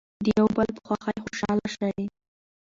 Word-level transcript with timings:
د 0.23 0.25
یو 0.37 0.47
بل 0.55 0.67
په 0.75 0.81
خوښۍ 0.85 1.15
خوشحاله 1.23 1.65
شئ. 1.75 1.99